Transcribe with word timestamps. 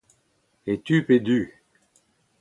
e 0.65 0.73
tu 0.85 0.95
pe 1.07 1.15
du 1.25 1.39